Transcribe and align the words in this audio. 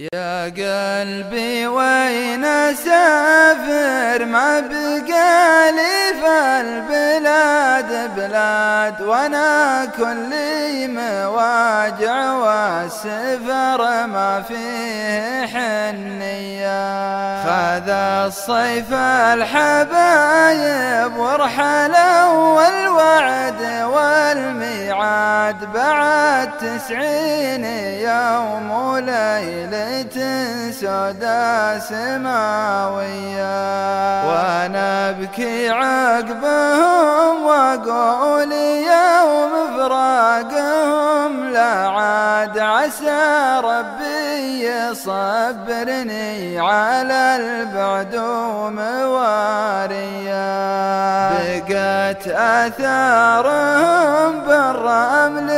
يا 0.00 0.44
قلبي 0.44 1.66
وين 1.66 2.44
أسافر؟ 2.44 4.24
ما 4.24 4.60
بقالي 4.60 6.14
في 6.20 6.60
البلاد 6.60 8.10
بلاد 8.16 9.02
وأنا 9.02 9.84
كل 9.96 10.30
مواجع 10.88 12.32
والسفر 12.32 14.06
ما 14.06 14.42
فيه 14.48 15.46
حنية. 15.46 16.98
خذ 17.44 17.90
الصيف 17.90 18.92
الحبايب 19.34 21.16
ورحلوا 21.16 22.32
والوعد 22.32 23.62
والميعاد. 23.92 25.37
بعد 25.74 26.48
تسعين 26.58 27.64
يوم 28.08 28.70
وليلة 28.70 30.16
سودا 30.70 31.78
سماوية 31.78 33.58
وأنا 34.28 35.10
أبكي 35.10 35.70
عقبهم 35.70 37.42
وأقول 37.44 38.52
يوم 38.52 39.52
فراقهم 39.76 41.50
لا 41.50 41.72
عاد 41.88 42.58
عسى 42.58 43.60
ربي 43.64 44.64
يصبرني 44.68 46.60
على 46.60 47.36
البعد 47.36 48.14
ومواريا. 48.64 49.28
بقت 51.38 52.28
آثارهم 52.28 54.32
بالرمل 54.46 55.50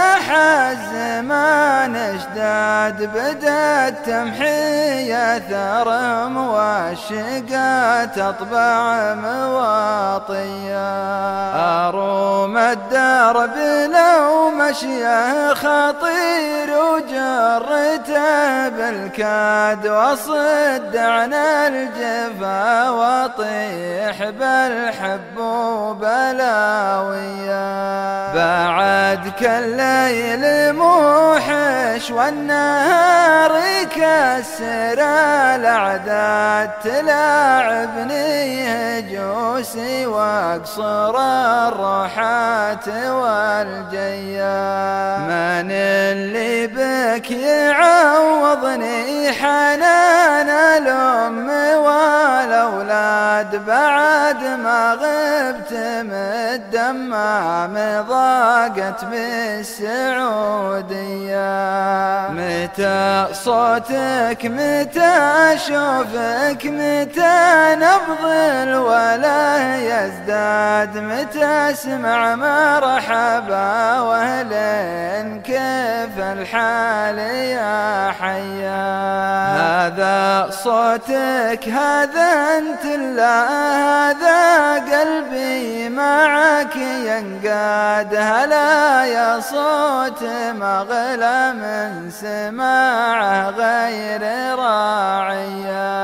ورياح 0.00 0.30
الزمان 0.70 1.96
اشداد 1.96 3.10
بدت 3.14 4.06
تمحي 4.06 5.40
ثرم 5.40 6.36
والشقات 6.36 8.18
أطبع 8.18 9.14
مواطيا. 9.14 10.90
أروم 11.88 12.56
الدرب 12.56 13.56
لو 13.92 14.50
مشيه 14.50 15.54
خطير 15.54 16.70
وجرته 16.78 18.68
بالكاد 18.68 19.86
وأصد 19.86 20.96
عن 20.96 21.34
الجفا 21.34 22.90
وأطيح 22.90 24.30
بالحب 24.30 25.36
وبلاويا 25.90 26.40
بعد 29.20 29.32
كل 29.38 29.76
ليل 29.76 30.72
موحش 30.72 32.10
والنهار 32.10 33.52
يكسر 33.82 34.98
الأعداد 35.56 36.70
تلاعبني 36.84 38.68
هجوسي 38.68 40.06
وأقصر 40.06 41.16
الروحات 41.68 42.88
والجيا 42.88 44.58
من 45.18 45.70
اللي 45.70 46.66
بك 46.66 47.30
يعوضني 47.30 49.32
حنان 49.32 50.48
الام 50.48 51.50
والاولاد 53.40 53.66
بعد 53.66 54.44
ما 54.44 54.92
غبت 54.92 55.72
مدمام 56.12 57.74
ضاقت 58.08 59.04
بالسعوديه 59.04 60.20
متى 62.30 63.26
صوتك 63.32 64.44
متى 64.44 65.12
أشوفك 65.54 66.66
متى 66.66 67.76
نبض 67.76 68.24
الولا 68.24 69.76
يزداد 69.76 70.98
متى 70.98 71.70
أسمع 71.70 72.34
مرحبا 72.34 74.00
واهلين 74.00 75.42
كيف 75.42 76.18
الحال 76.18 77.18
يا 77.18 78.12
حيا. 78.20 78.90
هذا 79.60 80.50
صوتك 80.50 81.68
هذا 81.68 82.30
أنت 82.58 82.84
لا 82.84 83.29
هذا 83.30 84.74
قلبي 84.74 85.88
معك 85.88 86.76
ينقاد. 86.76 88.14
هلا 88.14 89.04
يا 89.04 89.40
صوت 89.40 90.22
مغلى 90.64 91.52
من 91.52 92.10
سماعه 92.10 93.50
غير 93.50 94.22
راعيا 94.58 96.00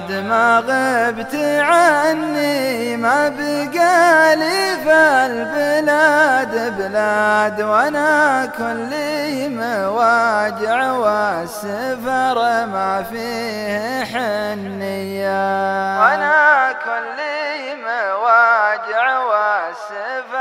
بعد 0.00 0.12
ما 0.12 0.58
غبت 0.58 1.34
عني 1.60 2.96
ما 2.96 3.28
بقى 3.28 4.36
لي 4.36 4.76
فالبلاد 4.84 6.76
بلاد 6.78 7.62
وأنا 7.62 8.46
كلي 8.58 9.48
مواجع 9.48 10.92
والسفر 10.92 12.66
ما 12.66 13.04
فيه 13.10 14.04
حنية. 14.04 16.00
وأنا 16.00 16.72
كلي 16.72 17.74
مواجع 17.84 19.18
والسفر 19.18 20.39